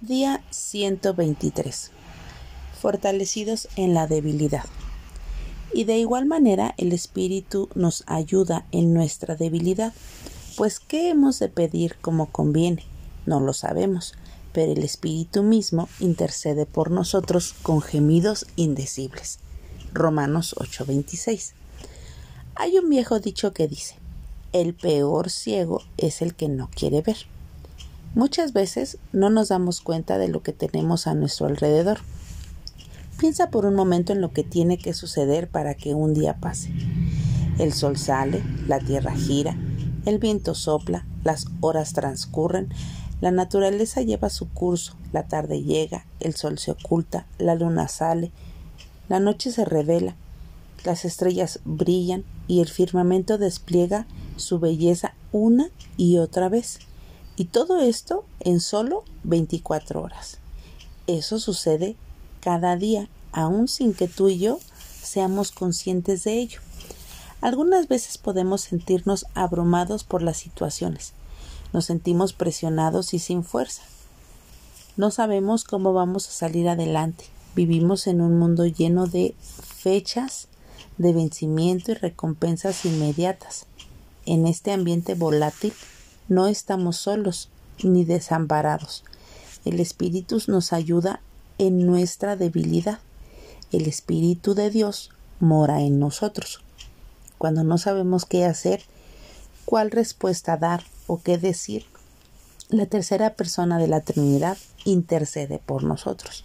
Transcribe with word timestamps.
Día 0.00 0.44
123. 0.50 1.90
Fortalecidos 2.78 3.68
en 3.76 3.94
la 3.94 4.06
debilidad. 4.06 4.64
Y 5.72 5.84
de 5.84 5.96
igual 5.96 6.26
manera 6.26 6.74
el 6.76 6.92
Espíritu 6.92 7.70
nos 7.74 8.02
ayuda 8.06 8.66
en 8.70 8.92
nuestra 8.92 9.34
debilidad, 9.34 9.94
pues 10.56 10.78
¿qué 10.78 11.08
hemos 11.08 11.38
de 11.38 11.48
pedir 11.48 11.96
como 12.02 12.30
conviene? 12.30 12.84
No 13.24 13.40
lo 13.40 13.54
sabemos, 13.54 14.14
pero 14.52 14.72
el 14.72 14.82
Espíritu 14.82 15.42
mismo 15.42 15.88
intercede 16.00 16.66
por 16.66 16.90
nosotros 16.90 17.54
con 17.62 17.80
gemidos 17.80 18.46
indecibles. 18.56 19.38
Romanos 19.94 20.54
8:26. 20.58 21.54
Hay 22.56 22.76
un 22.76 22.90
viejo 22.90 23.20
dicho 23.20 23.54
que 23.54 23.68
dice, 23.68 23.94
el 24.52 24.74
peor 24.74 25.30
ciego 25.30 25.82
es 25.96 26.20
el 26.20 26.34
que 26.34 26.48
no 26.48 26.68
quiere 26.74 27.00
ver. 27.00 27.16
Muchas 28.14 28.52
veces 28.52 28.98
no 29.12 29.28
nos 29.28 29.48
damos 29.48 29.80
cuenta 29.80 30.18
de 30.18 30.28
lo 30.28 30.40
que 30.40 30.52
tenemos 30.52 31.08
a 31.08 31.14
nuestro 31.14 31.46
alrededor. 31.46 31.98
Piensa 33.18 33.50
por 33.50 33.66
un 33.66 33.74
momento 33.74 34.12
en 34.12 34.20
lo 34.20 34.32
que 34.32 34.44
tiene 34.44 34.78
que 34.78 34.94
suceder 34.94 35.48
para 35.48 35.74
que 35.74 35.94
un 35.94 36.14
día 36.14 36.36
pase. 36.38 36.72
El 37.58 37.72
sol 37.72 37.96
sale, 37.96 38.44
la 38.68 38.78
tierra 38.78 39.16
gira, 39.16 39.56
el 40.06 40.18
viento 40.18 40.54
sopla, 40.54 41.04
las 41.24 41.46
horas 41.60 41.92
transcurren, 41.92 42.68
la 43.20 43.32
naturaleza 43.32 44.00
lleva 44.02 44.30
su 44.30 44.48
curso, 44.48 44.96
la 45.12 45.24
tarde 45.24 45.62
llega, 45.62 46.06
el 46.20 46.36
sol 46.36 46.58
se 46.58 46.70
oculta, 46.70 47.26
la 47.38 47.56
luna 47.56 47.88
sale, 47.88 48.30
la 49.08 49.18
noche 49.18 49.50
se 49.50 49.64
revela, 49.64 50.14
las 50.84 51.04
estrellas 51.04 51.58
brillan 51.64 52.22
y 52.46 52.60
el 52.60 52.68
firmamento 52.68 53.38
despliega 53.38 54.06
su 54.36 54.60
belleza 54.60 55.14
una 55.32 55.70
y 55.96 56.18
otra 56.18 56.48
vez. 56.48 56.78
Y 57.36 57.46
todo 57.46 57.80
esto 57.80 58.24
en 58.40 58.60
solo 58.60 59.04
24 59.24 60.00
horas. 60.00 60.38
Eso 61.06 61.38
sucede 61.38 61.96
cada 62.40 62.76
día, 62.76 63.08
aun 63.32 63.68
sin 63.68 63.92
que 63.92 64.06
tú 64.06 64.28
y 64.28 64.38
yo 64.38 64.60
seamos 65.02 65.50
conscientes 65.50 66.24
de 66.24 66.38
ello. 66.38 66.60
Algunas 67.40 67.88
veces 67.88 68.18
podemos 68.18 68.62
sentirnos 68.62 69.26
abrumados 69.34 70.04
por 70.04 70.22
las 70.22 70.36
situaciones. 70.36 71.12
Nos 71.72 71.86
sentimos 71.86 72.32
presionados 72.32 73.12
y 73.14 73.18
sin 73.18 73.44
fuerza. 73.44 73.82
No 74.96 75.10
sabemos 75.10 75.64
cómo 75.64 75.92
vamos 75.92 76.28
a 76.28 76.32
salir 76.32 76.68
adelante. 76.68 77.24
Vivimos 77.56 78.06
en 78.06 78.20
un 78.20 78.38
mundo 78.38 78.64
lleno 78.64 79.06
de 79.06 79.34
fechas 79.40 80.48
de 80.98 81.12
vencimiento 81.12 81.90
y 81.90 81.94
recompensas 81.94 82.84
inmediatas. 82.84 83.66
En 84.24 84.46
este 84.46 84.72
ambiente 84.72 85.14
volátil 85.14 85.72
no 86.28 86.46
estamos 86.46 86.96
solos 86.96 87.48
ni 87.82 88.04
desamparados. 88.04 89.04
El 89.64 89.80
Espíritu 89.80 90.40
nos 90.46 90.72
ayuda 90.72 91.20
en 91.58 91.86
nuestra 91.86 92.36
debilidad. 92.36 92.98
El 93.72 93.86
Espíritu 93.86 94.54
de 94.54 94.70
Dios 94.70 95.10
mora 95.40 95.80
en 95.80 95.98
nosotros. 95.98 96.62
Cuando 97.38 97.64
no 97.64 97.78
sabemos 97.78 98.24
qué 98.24 98.44
hacer, 98.44 98.82
cuál 99.64 99.90
respuesta 99.90 100.56
dar 100.56 100.84
o 101.06 101.20
qué 101.22 101.38
decir, 101.38 101.86
la 102.68 102.86
tercera 102.86 103.34
persona 103.34 103.78
de 103.78 103.88
la 103.88 104.00
Trinidad 104.00 104.56
intercede 104.84 105.60
por 105.64 105.84
nosotros. 105.84 106.44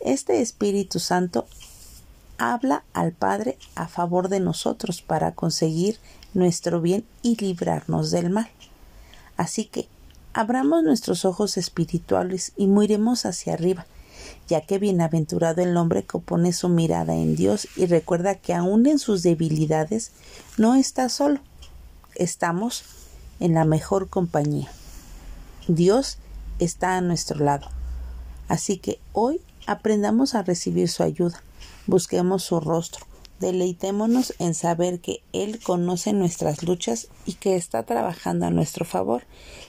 Este 0.00 0.40
Espíritu 0.40 0.98
Santo 0.98 1.46
habla 2.38 2.84
al 2.92 3.12
Padre 3.12 3.58
a 3.74 3.88
favor 3.88 4.28
de 4.28 4.40
nosotros 4.40 5.02
para 5.02 5.32
conseguir 5.34 5.98
nuestro 6.34 6.80
bien 6.80 7.04
y 7.22 7.36
librarnos 7.36 8.10
del 8.10 8.30
mal. 8.30 8.48
Así 9.36 9.64
que 9.66 9.88
abramos 10.32 10.82
nuestros 10.82 11.24
ojos 11.24 11.56
espirituales 11.56 12.52
y 12.56 12.66
miremos 12.66 13.26
hacia 13.26 13.54
arriba, 13.54 13.86
ya 14.48 14.60
que 14.60 14.78
bienaventurado 14.78 15.62
el 15.62 15.76
hombre 15.76 16.04
que 16.04 16.18
pone 16.18 16.52
su 16.52 16.68
mirada 16.68 17.14
en 17.14 17.36
Dios 17.36 17.68
y 17.76 17.86
recuerda 17.86 18.34
que 18.34 18.54
aun 18.54 18.86
en 18.86 18.98
sus 18.98 19.22
debilidades 19.22 20.12
no 20.56 20.74
está 20.74 21.08
solo, 21.08 21.40
estamos 22.14 22.84
en 23.40 23.54
la 23.54 23.64
mejor 23.64 24.08
compañía. 24.08 24.70
Dios 25.68 26.18
está 26.58 26.96
a 26.96 27.00
nuestro 27.00 27.44
lado. 27.44 27.68
Así 28.48 28.78
que 28.78 28.98
hoy 29.12 29.40
aprendamos 29.66 30.34
a 30.34 30.42
recibir 30.42 30.88
su 30.88 31.02
ayuda, 31.02 31.42
busquemos 31.86 32.44
su 32.44 32.60
rostro, 32.60 33.04
Deleitémonos 33.40 34.34
en 34.38 34.54
saber 34.54 35.00
que 35.00 35.22
Él 35.32 35.60
conoce 35.62 36.12
nuestras 36.12 36.62
luchas 36.62 37.08
y 37.26 37.34
que 37.34 37.56
está 37.56 37.82
trabajando 37.82 38.46
a 38.46 38.50
nuestro 38.50 38.84
favor 38.84 39.24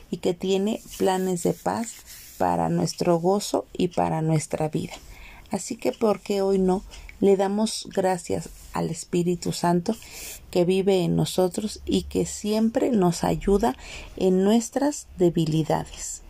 y 0.10 0.18
que 0.18 0.34
tiene 0.34 0.82
planes 0.98 1.44
de 1.44 1.54
paz 1.54 1.96
para 2.38 2.70
nuestro 2.70 3.20
gozo 3.20 3.66
y 3.74 3.90
para 3.90 4.22
nuestra 4.22 4.70
vida. 4.70 4.94
Así 5.52 5.76
que, 5.76 5.92
¿por 5.92 6.22
qué 6.22 6.42
hoy 6.42 6.60
no 6.60 6.84
le 7.20 7.36
damos 7.36 7.88
gracias 7.94 8.50
al 8.74 8.90
Espíritu 8.90 9.52
Santo 9.52 9.96
que 10.52 10.66
vive 10.66 11.04
en 11.04 11.16
nosotros 11.16 11.82
y 11.86 12.04
que 12.04 12.26
siempre 12.26 12.92
nos 12.92 13.24
ayuda 13.24 13.76
en 14.16 14.44
nuestras 14.44 15.08
debilidades? 15.18 16.22